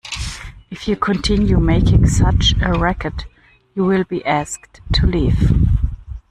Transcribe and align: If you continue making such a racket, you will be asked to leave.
If 0.71 0.87
you 0.87 0.95
continue 0.95 1.59
making 1.59 2.07
such 2.07 2.55
a 2.59 2.73
racket, 2.73 3.27
you 3.75 3.85
will 3.85 4.03
be 4.03 4.25
asked 4.25 4.81
to 4.93 5.05
leave. 5.05 5.51